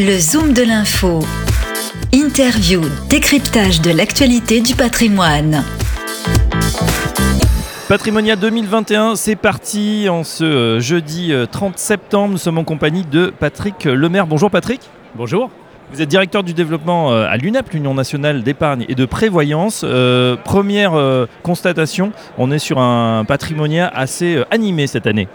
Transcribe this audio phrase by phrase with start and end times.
[0.00, 1.18] Le Zoom de l'info.
[2.12, 5.64] Interview, décryptage de l'actualité du patrimoine.
[7.88, 12.30] Patrimonia 2021, c'est parti en ce euh, jeudi 30 euh, septembre.
[12.30, 14.28] Nous sommes en compagnie de Patrick Lemaire.
[14.28, 14.82] Bonjour Patrick.
[15.16, 15.50] Bonjour.
[15.92, 19.84] Vous êtes directeur du développement euh, à l'UNEP, l'Union nationale d'épargne et de prévoyance.
[20.44, 20.92] première
[21.42, 25.26] constatation, on est sur un patrimonia assez animé cette année.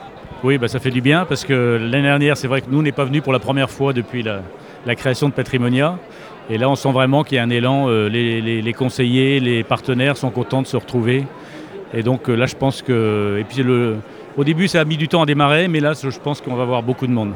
[0.44, 2.92] Oui, bah, ça fait du bien parce que l'année dernière, c'est vrai que nous, n'est
[2.92, 5.98] pas venu pour la première fois depuis la, création de Patrimonia.
[6.50, 7.86] Et là, on sent vraiment qu'il y a un élan.
[7.88, 11.26] Euh, les, conseillers, les partenaires sont contents de se retrouver.
[11.94, 13.38] Et donc euh, là, je pense que.
[13.40, 13.64] Et puis,
[14.36, 16.64] au début, ça a mis du temps à démarrer, mais là, je pense qu'on va
[16.64, 17.32] avoir beaucoup de monde.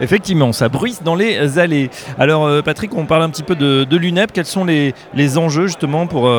[0.00, 1.90] Effectivement, ça bruisse dans les allées.
[2.16, 4.30] Alors euh, Patrick, on parle un petit peu de, l'UNEP.
[4.32, 4.94] Quels sont les,
[5.36, 6.30] enjeux justement pour,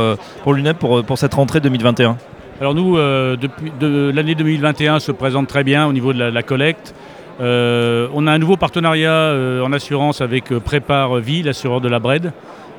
[0.45, 2.16] l'UNEP pour cette rentrée 2021
[2.59, 6.41] alors nous, euh, depuis de, l'année 2021 se présente très bien au niveau de la,
[6.41, 6.95] collecte.
[7.39, 11.99] Euh, on a un nouveau partenariat euh, en assurance avec Prépare Vie, l'assureur de la
[11.99, 12.33] Bred,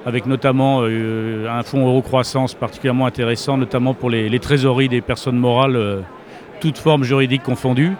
[0.04, 6.02] avec notamment un fonds euro-croissance particulièrement intéressant, notamment pour les, trésoreries des personnes morales,
[6.60, 7.93] toutes formes juridiques confondues.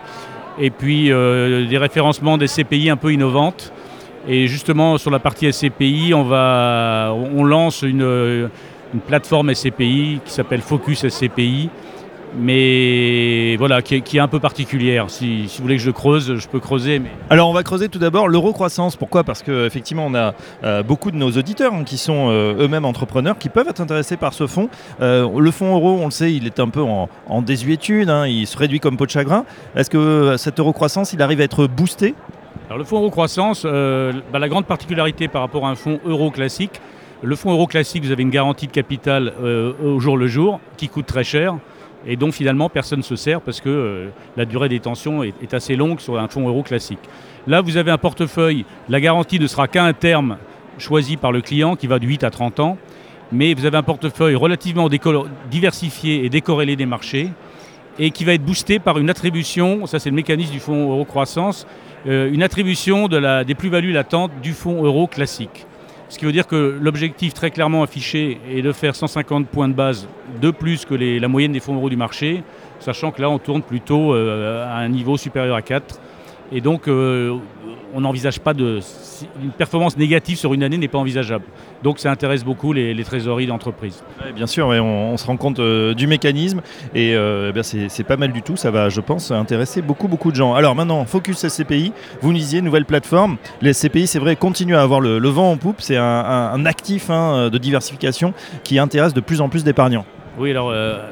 [0.59, 3.73] Et puis des référencements des CPI un peu innovantes.
[4.27, 8.49] Et justement, sur la partie SCPI, on, va, on lance une
[8.95, 11.71] une plateforme SCPI qui s'appelle Focus SCPI,
[12.37, 15.07] mais voilà, qui est, un peu particulière.
[15.09, 16.99] Si, vous voulez que je creuse, je peux creuser.
[16.99, 17.11] Mais...
[17.31, 18.97] Alors on va creuser tout d'abord l'euro-croissance.
[18.97, 19.25] Pourquoi?
[19.25, 23.39] Parce qu'effectivement, on a euh, beaucoup de nos auditeurs hein, qui sont euh, eux-mêmes entrepreneurs,
[23.39, 24.69] qui peuvent être intéressés par ce fonds.
[25.01, 27.09] Euh, le fonds euro, on le sait, il est un peu en,
[27.43, 28.27] désuétude, hein.
[28.27, 29.45] il se réduit comme peau de chagrin.
[29.77, 32.15] Est-ce que cet euro-croissance, il arrive à être boosté?
[32.67, 36.81] Alors le fonds euro-croissance, bah, la grande particularité par rapport à un fonds euro classique,
[37.23, 40.61] le fonds euro classique, vous avez une garantie de capital euh, au jour le jour
[40.77, 41.57] qui coûte très cher
[42.07, 45.53] et dont finalement personne ne se sert parce que euh, la durée des tensions est,
[45.53, 47.01] assez longue sur un fonds euro classique.
[47.47, 50.37] Là, vous avez un portefeuille, la garantie ne sera qu'à un terme
[50.79, 52.79] choisi par le client qui va de 8 à 30 ans,
[53.33, 54.89] mais vous avez un portefeuille relativement
[55.51, 57.31] diversifié et décorrélé des marchés
[57.99, 61.05] et qui va être boosté par une attribution, ça c'est le mécanisme du fonds euro
[61.05, 61.67] croissance,
[62.07, 65.67] euh, une attribution des plus-values latentes du fonds euro classique.
[66.09, 69.75] Ce qui veut dire que l'objectif très clairement affiché est de faire 150 points de
[69.75, 70.09] base
[70.41, 72.43] de plus que la moyenne des fonds euros du marché,
[72.81, 76.01] sachant que là on tourne plutôt euh, à un niveau supérieur à 4.
[76.51, 77.37] Et donc euh,
[77.95, 78.81] on n'envisage pas de...
[79.43, 81.45] Une performance négative sur une année n'est pas envisageable.
[81.83, 84.03] Donc ça intéresse beaucoup les, trésoreries d'entreprise.
[84.35, 86.61] bien sûr, on, se rend compte euh, du mécanisme
[86.95, 88.57] et euh, eh c'est pas mal du tout.
[88.57, 90.55] Ça va, je pense, intéresser beaucoup, beaucoup de gens.
[90.55, 93.37] Alors maintenant, Focus SCPI, vous nous disiez, nouvelle plateforme.
[93.61, 95.81] Les SCPI, c'est vrai, continuent à avoir le, vent en poupe.
[95.81, 98.35] C'est un, actif hein, de diversification
[98.65, 100.05] qui intéresse de plus en plus d'épargnants.
[100.39, 101.11] Oui, alors euh,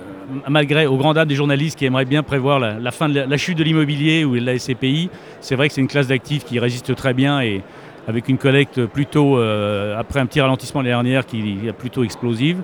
[0.48, 3.58] malgré au grand dam des journalistes qui aimeraient bien prévoir la, fin de la, chute
[3.58, 5.10] de l'immobilier ou de la SCPI,
[5.40, 7.62] c'est vrai que c'est une classe d'actifs qui résiste très bien et
[8.08, 12.58] avec une collecte plutôt, euh, après un petit ralentissement l'année dernière, qui est plutôt explosive.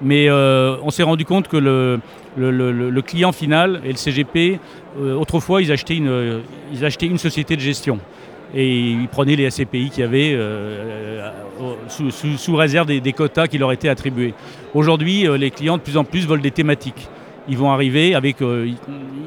[0.00, 4.58] Mais euh, on s'est rendu compte que le, client final et le CGP,
[4.98, 8.00] euh, autrefois, ils achetaient une société de gestion.
[8.54, 10.38] Et ils prenaient les SCPI qu'il y avait
[11.88, 14.34] sous, réserve des, des, quotas qui leur étaient attribués.
[14.74, 17.08] Aujourd'hui, les clients de plus en plus veulent des thématiques.
[17.48, 18.76] Ils vont arriver avec, ils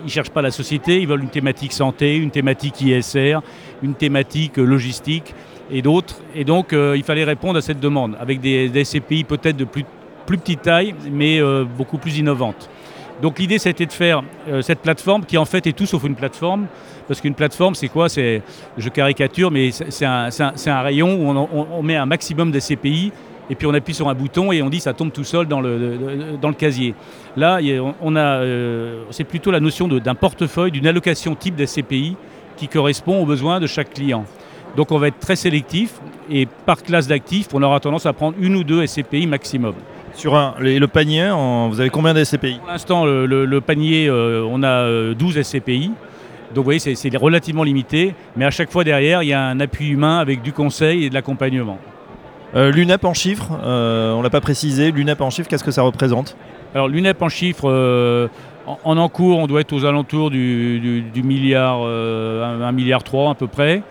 [0.04, 3.40] ne cherchent pas la société, ils veulent une thématique santé, une thématique ISR,
[3.82, 5.34] une thématique logistique
[5.72, 6.22] et d'autres.
[6.34, 9.86] Et donc, euh, il fallait répondre à cette demande avec des, SCPI peut-être de plus,
[10.26, 12.70] petite taille, mais euh, beaucoup plus innovantes.
[13.22, 16.16] Donc l'idée, c'était de faire euh, cette plateforme qui en fait est tout sauf une
[16.16, 16.68] plateforme.
[17.08, 18.10] Parce qu'une plateforme, c'est quoi?
[18.10, 18.42] C'est,
[18.78, 23.12] Je caricature, mais c'est un, rayon où on, met un maximum de SCPI
[23.48, 25.62] et puis on appuie sur un bouton et on dit ça tombe tout seul dans
[25.62, 26.00] le,
[26.42, 26.96] dans le casier.
[27.38, 27.60] Là,
[28.02, 28.44] on a,
[29.12, 32.18] c'est plutôt la notion d'un portefeuille, d'une allocation type d'SCPI
[32.58, 34.26] qui correspond aux besoins de chaque client.
[34.76, 36.00] Donc on va être très sélectif
[36.30, 39.76] et par classe d'actifs, on aura tendance à prendre une ou deux SCPI maximum.
[40.16, 41.30] Sur un, le panier,
[41.70, 45.92] vous avez combien de SCPI Pour l'instant, le, panier, euh, on a 12 euh, SCPI.
[46.54, 49.60] Donc vous voyez, c'est relativement limité, mais à chaque fois derrière, il y a un
[49.60, 51.80] appui humain avec du conseil et de l'accompagnement.
[52.56, 55.82] Euh, L'UNEP en chiffres, on ne l'a pas précisé, l'UNEP en chiffres, qu'est-ce que ça
[55.82, 56.38] représente
[56.74, 58.30] Alors l'UNEP en chiffres,
[58.66, 63.84] en, encours, on doit être aux alentours du, milliard, 1 milliard 3 à peu près.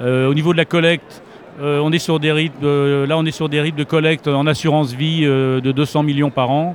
[0.00, 1.22] Euh, au niveau de la collecte,
[1.60, 4.26] euh, on est sur des rythmes, euh, là on est sur des rythmes de collecte
[4.26, 6.74] en assurance vie de 200 millions par an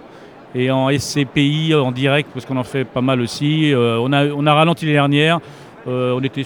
[0.56, 3.74] et en SCPI en direct parce qu'on en fait pas mal aussi.
[3.76, 5.40] on, a, on a ralenti les dernières.
[5.86, 6.46] on, était,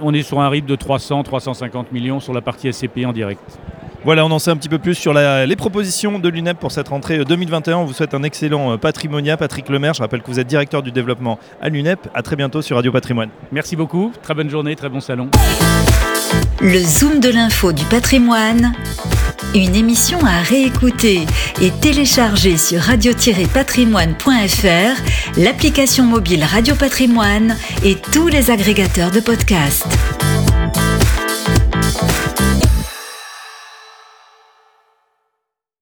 [0.00, 3.40] on est sur un rythme de 300-350 millions sur la partie SCPI en direct.
[4.04, 6.88] Voilà, on en sait un petit peu plus sur les propositions de l'UNEP pour cette
[6.88, 7.78] rentrée 2021.
[7.78, 9.36] On vous souhaite un excellent patrimonia.
[9.36, 11.98] Patrick Lemaire, je rappelle que vous êtes directeur du développement à l'UNEP.
[12.14, 13.30] À très bientôt sur Radio Patrimoine.
[13.50, 14.12] Merci beaucoup.
[14.22, 15.28] Très bonne journée, très bon salon.
[16.60, 18.72] Le Zoom de l'info du patrimoine,
[19.54, 21.26] une émission à réécouter
[21.60, 29.86] et télécharger sur radio-patrimoine.fr, l'application mobile Radio Patrimoine et tous les agrégateurs de podcasts.